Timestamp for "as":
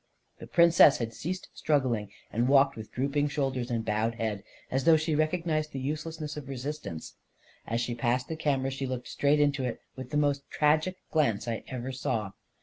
4.71-4.85, 7.67-7.81